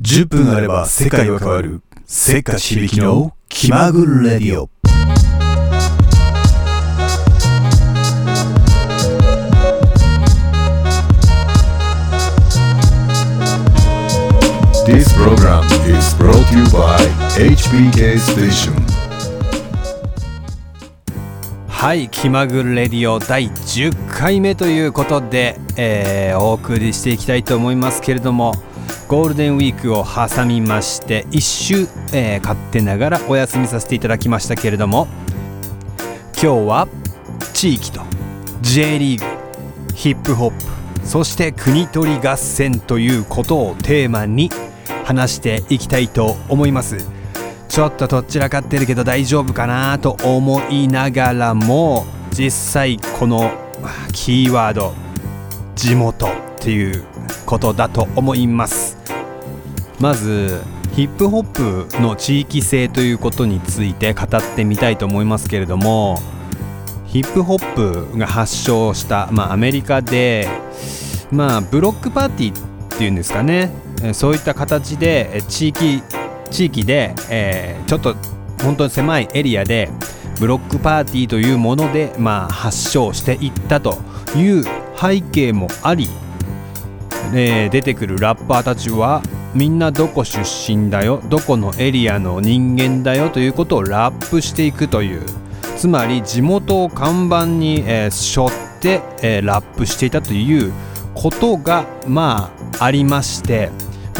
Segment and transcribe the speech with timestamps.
[0.00, 4.70] 10分あれば世界は変わるせっかち響きの気まぐれレディオ
[14.86, 16.96] This program is brought to you by
[17.36, 18.72] HBK Station.
[21.68, 28.54] はい気まぐれレディオ第10回目ということで、えーお送りしていきたいと思いますけれども
[29.10, 35.08] ゴールデンウィークを挟みまして一周、えー勝手ながらお休みさせていただきましたけれども
[36.40, 36.88] 今日は
[37.52, 38.02] 地域と
[38.60, 39.20] J リー
[39.88, 40.50] グヒップホッ
[41.00, 44.48] プそして国取り合戦ということをテーマに
[45.04, 47.04] 話していきたいと思います。
[47.68, 53.50] ちょっとどっちらかってるけど大丈夫かなと思いながらも実際この
[54.12, 54.94] キーワード
[55.74, 56.30] 地元っ
[56.60, 57.04] ていう
[57.44, 58.89] ことだと思います。
[60.00, 60.62] まず
[60.94, 66.20] ヒップホップの地域性ということについて語ってみたいと思いますけれども
[67.06, 70.48] ヒップホップが発祥した、まあ、アメリカで
[71.30, 73.70] まあブロックパーティーっていうんですかね。
[74.14, 76.02] そういった形で地域
[76.50, 78.14] 地域で、えーちょっと
[78.62, 79.90] 本当に狭いエリアで
[80.38, 83.98] ブロックパーティーというもので、まあ、発祥していったと
[84.36, 84.64] いう
[85.00, 86.08] 背景もあり、
[87.34, 89.22] えー出てくるラッパーたちは
[89.54, 95.22] みんなどこ出身だよどこのエリアの人間だよということをラップしていくという。
[95.76, 100.72] つまり地元を看板に、えー背負って、えーラップしていたという
[101.14, 103.70] ことがまあありまして。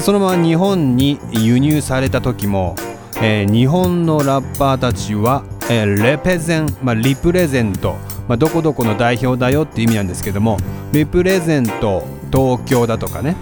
[0.00, 2.76] そのまま日本に輸入された時も、
[3.20, 7.96] えー日本のラッパーたちは、えーレペゼン、まあ、リプレゼント、
[8.28, 10.58] まあ、どこどこの代表だよっていう意味なんですけども
[10.92, 13.36] リプレゼント東京だとかね。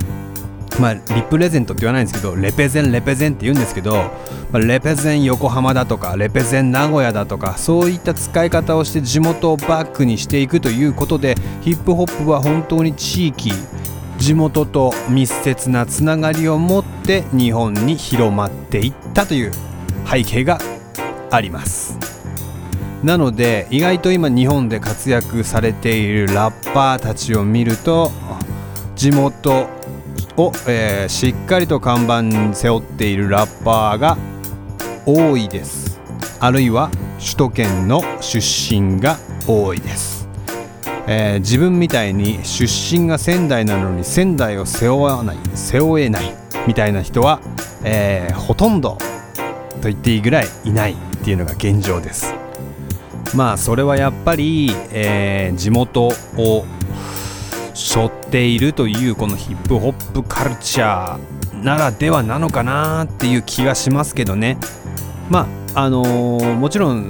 [0.81, 4.11] まあ、リプレゼントって言わないんですけどレペゼンレペゼンって言うんですけど、ま
[4.55, 13.53] あ、レペゼン横浜だとかレペゼン名古屋だとかそういった使い方をして地元をバックにしていくということでヒップホップは本当に地域
[14.19, 19.53] 地元と密接なつながりを持って日本に広まっていったという
[20.07, 20.59] 背景が
[21.31, 21.99] あります。
[23.03, 28.11] なので意外と今日本で活躍されているラッパーたちを見ると
[28.97, 29.69] 地元
[30.37, 34.17] を、えーしっかりと看板に背負っているラッパーが
[35.07, 36.01] 多いです。
[36.41, 40.29] あるいは首都圏の出身が多いです、
[41.07, 46.35] えー自分みたいに出身が仙台なのに仙台を背負わない背負えない
[46.67, 47.41] みたいな人は、
[47.85, 48.99] えーほとんど
[49.81, 52.35] と言っていいぐらいいないっていうのが現状です。
[53.35, 56.65] まあそれはやっぱり、えー地元を
[57.77, 64.57] 背負っているというこのヒップホップカルチャーならではなのかなっていう気がしますけどね。
[65.29, 67.09] まああのーもちろん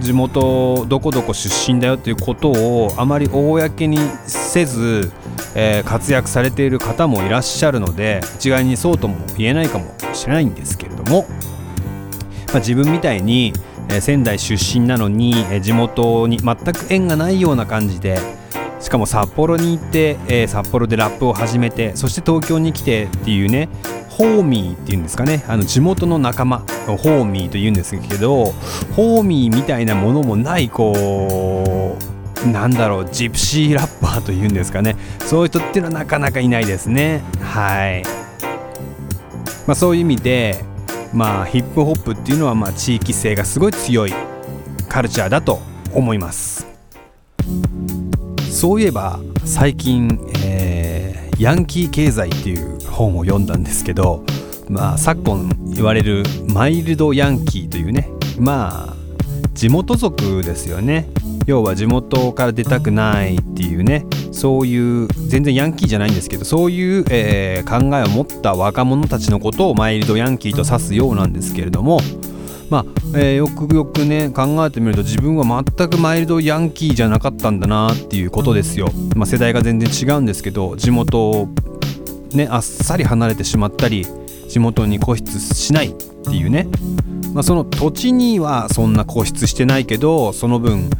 [0.00, 5.12] 地元どこどこ出身だよっていうことをあまり公にせず、
[5.54, 11.26] えー活躍されている方もいらっしゃるので一概にそうとも言えないかもしれないんですけれども、
[12.48, 13.52] まあ、自分みたいに、
[13.90, 18.18] えー仙台出身なのに、えー地元に全く縁がないような感じで
[18.80, 23.68] しかも札幌に行って、えー札幌でラップを始めてそして東京に来てっていうね
[24.08, 25.44] ホーミーっていうんですかね。
[25.48, 28.52] あの地元の仲間ホーミーと言うんですけど
[28.96, 31.96] ホーミーみたいなものもないこ
[32.44, 34.96] うなんだろうジプシーラッパーというんですかね。
[35.20, 37.22] そういう人っていうのはなかなかいないですね。
[37.40, 38.02] はい、
[39.66, 40.64] まあ、そういう意味で
[41.12, 44.14] まあヒップホップっていうのはまあ地域性がすごい強い
[44.88, 45.60] カルチャーだと
[45.94, 46.69] 思います。
[48.60, 54.22] そういえば最近、えーヤンキー経済」っていう本を読んだんですけど、
[54.68, 58.96] まあ、昨今言われるマイルドヤンキーというねまあ
[59.54, 61.08] 地元族ですよね。
[61.46, 72.00] 要は地元から出たくないっていうねそういう全然ヤンキーじゃないんですけどそういう、えー考えを持った若者たちのことをマイルドヤンキーと指すようなんですけれども
[72.70, 72.84] まあ、
[73.16, 81.48] えーよくよくね考えてみると自分は全くマイルドヤンキーじゃなかったんだなっていうことですよ、まあ、世代が全然違うんですけど地元を
[82.32, 84.06] ねあっさり離れてしまったり
[84.48, 86.68] 地元に固執しないっていうね、
[87.34, 90.90] まあ、その土地にはそんな固執してないけどその分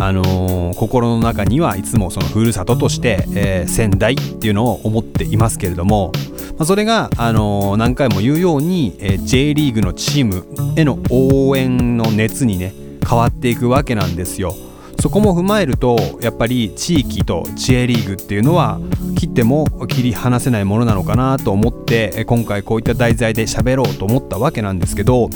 [0.00, 6.12] あのー心の中にはいつもそのふるさととして、えー仙台っていうのを思っていますけれども、
[6.56, 10.46] まあ、それが、あのー何回も言うように、えー J リーグのチーム
[10.76, 12.72] への応援の熱にね
[13.08, 14.54] 変わっていくわけなんですよ。
[15.00, 18.80] そこも踏まえるとやっぱり地域と J リーグっていうのは
[19.16, 25.30] 切っても切り離せないものなのかなと思って今回こういった題材で喋ろうと思ったわけなんですけど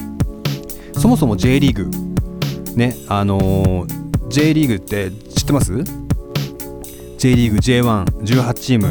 [0.94, 5.84] そもそも J リーグねあのー、J リーグって知ってます
[7.18, 8.86] ？J リーグ J118 チーム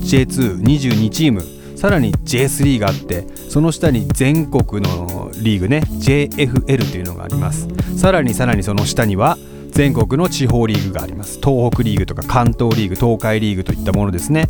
[0.00, 1.42] J222 チーム
[1.84, 7.68] さらに J3 があってその下に全国のリーグね JFL というのがあります。
[7.98, 9.36] さらにさらにその下には
[9.68, 11.38] 全国の地方リーグがあります。
[11.44, 14.46] 東北リーグとか関東リーグ東海リーグといったものですね。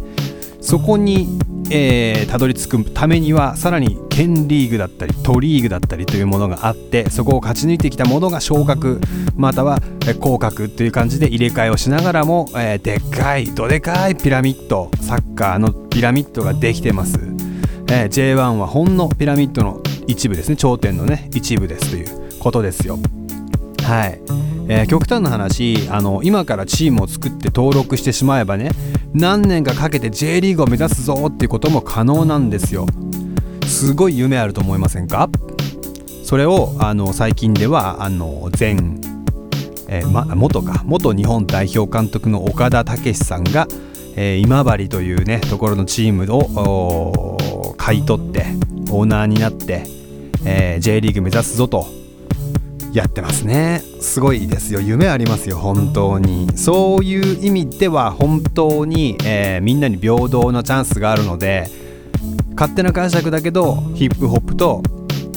[0.60, 1.40] そこに
[1.70, 9.00] えー、たどり着くためにはさらに県リーグだったり都リーグだったりというものがあってそこを勝ち抜いてきたものが昇格
[9.36, 9.80] または
[10.20, 17.18] 降格という感じで入れ替えをしながらも、えー、でっかいどでかいピラミッドサッカーのピラミッドができてます、
[17.88, 20.56] えー、J1 はほんのピラミッドの一部ですね。
[20.56, 22.98] 頂点のね一部ですということですよ。
[23.82, 24.20] はい、
[24.68, 28.70] えー、極端な話あの今からチームを作って登録してしまえばね
[29.12, 32.86] 何年かかけて J リーグを目指すぞっていうことも可能なんですよ。
[33.66, 35.28] すごい夢あると思いませんか？
[36.24, 38.76] それをあの最近ではあの前、
[39.88, 43.68] えーま、元か元日本代表監督の岡田武史さんが、
[44.16, 48.46] えー、今治というねところのチームを買い取って
[48.90, 49.84] オーナーになって、
[50.46, 51.86] えー、J リーグ目指すぞと
[52.94, 53.82] やってますね。
[54.00, 54.80] すごいですよ。
[54.80, 56.46] 夢ありますよ本当に。
[56.54, 61.68] そういう意味では本当に、えー、みんなに平等なチャンスがあるので
[62.54, 64.80] 勝手な解釈だけどヒップホップと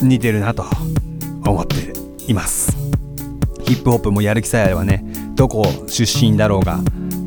[0.00, 0.64] 似てるなと
[1.44, 1.92] 思って
[2.28, 2.76] います。
[3.64, 6.78] ヒップホップもやる気さえあればねどこ出身だろうが、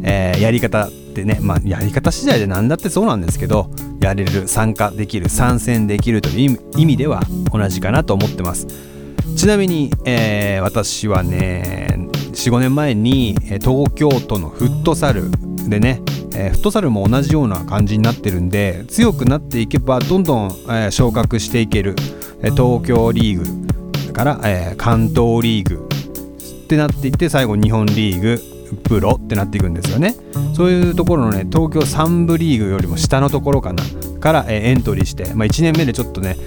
[0.04, 3.70] えー、やり方ってねまあやり方次第で何だってそうなんですけど
[4.00, 8.66] やれる参加できる参戦できるという意味では同じかなと思ってます。
[9.42, 11.96] ちなみに、えー、私はね
[12.34, 15.32] 45年前に東京都のフットサル
[15.68, 16.04] でね、
[16.36, 21.96] えー、フットサルも同じような感じになってるんで強くなっていけばどんどん、えー、昇格していける、
[22.52, 25.90] 東京リーグから、え関東リーグ
[26.64, 30.14] ってなっていって最後日本リーグプロってなっていくんですよね。
[30.54, 33.82] そういうところのね東京3部リーグよりも下のところかな
[34.20, 36.38] から、えエントリーして、まあ、1年目でちょっとね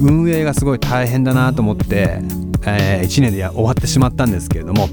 [0.00, 2.18] 運営がすごい大変だなと思って、
[2.66, 4.88] えー、1年で終わってしまったんですけれども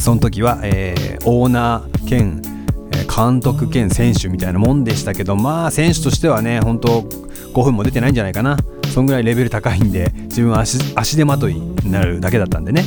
[0.00, 2.42] その時は、えー、オーナー兼
[3.14, 8.58] 監督兼選手みたいなもんでしたけどまあ選手としてはね本当5分も出てないんじゃないかな。
[8.92, 12.82] そんぐらいレベル高いんで自分は足足手まといになるだけだったんでね。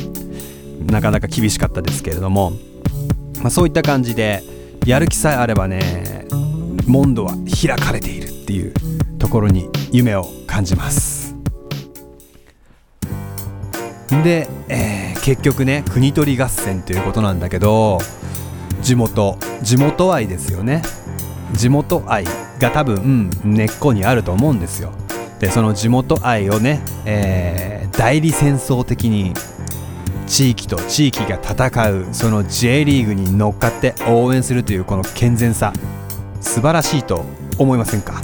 [0.86, 2.52] なかなか厳しかったですけれども、
[3.40, 4.42] まあ、そういった感じで
[4.86, 6.26] やる気さえあればね
[6.86, 8.74] 門戸は開かれているっていう
[9.18, 11.19] ところに夢を感じます。
[14.22, 17.98] で、えー、結局ね国取り合戦ということなんだけど
[18.82, 20.82] 地元地元愛ですよね。
[21.52, 22.24] 地元愛
[22.58, 24.92] が多分、うん、根っこにあると思うんですよ。
[25.38, 29.32] でその地元愛をね、えー、代理戦争的に
[30.26, 35.72] 地域と地域が戦うその J リーグに乗っかって応援するというこの健全さ
[36.40, 37.24] 素晴らしいと
[37.58, 38.20] 思いませんか？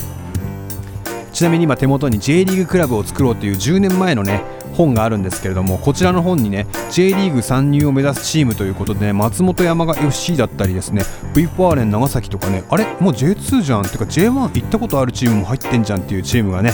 [1.32, 4.42] ちなみに今手元に J リーグクラブを作ろうという10年前のね
[4.76, 11.02] 本があるんですけれどもこちらの本にね J リーグ参入を目指すチームということでね松本山が FC だったりですね
[11.34, 12.84] V フォーレン長崎とかねあれ？
[13.00, 13.80] もう J2 じゃん？
[13.80, 16.72] っていうか J1 行ったことあるチームも入ってんじゃんっていうチームがね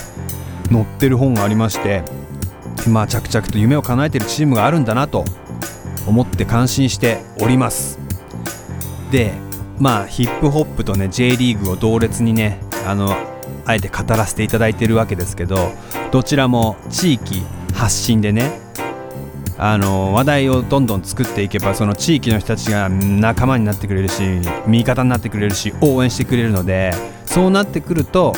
[0.70, 2.02] 載ってる本がありまして
[2.88, 5.24] まあ着々と夢を叶えてるチームがあるんだなと
[6.06, 7.98] 思って感心しております。
[9.10, 9.32] で
[9.78, 13.14] まあヒップホップとね J リーグを同列にねあの
[13.64, 15.72] あえて語らせていただいてるわけですけど
[16.10, 18.60] どちらも地域発信でね
[19.58, 24.22] あの話題をどんどん作っていけばその地域の人たちが仲間になってくれるし
[24.66, 26.92] 味方になってくれるし応援してくれるので
[27.26, 28.34] そうなってくると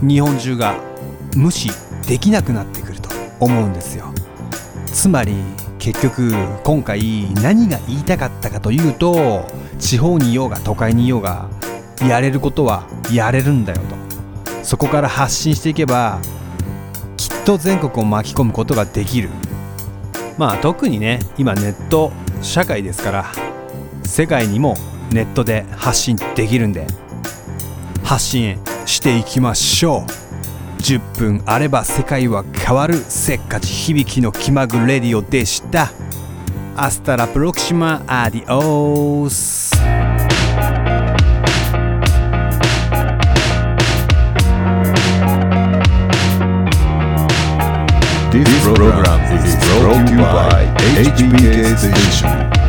[0.00, 0.76] 日本中が
[1.34, 1.70] 無視
[2.06, 3.08] できなくなってくると
[3.40, 4.12] 思うんですよ。
[4.86, 5.34] つまり
[5.78, 9.46] 結局今回何が言いたかったかというと
[9.78, 11.48] 地方にいようが都会にいようが
[12.06, 13.96] やれることはやれるんだよと。
[14.62, 16.20] そこから発信していけば
[17.44, 19.30] と全国を巻き込むことができる。
[20.38, 23.26] まあ特にね今ネット社会ですから
[24.04, 24.76] 世界にも
[25.12, 26.86] ネットで発信できるんで
[28.02, 30.82] 発信していきましょう。
[30.82, 35.92] 10分あれば世界は変わるせっかち響きの気まぐレディオでした。
[36.74, 39.72] アスタラプロクシマアディオース。
[48.32, 50.64] This program is brought to you by
[50.96, 52.61] HBK Station.